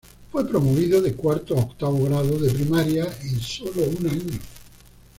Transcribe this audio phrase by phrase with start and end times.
[0.31, 4.39] Fue promovido de cuarto a octavo grado de Primaria en solo un año.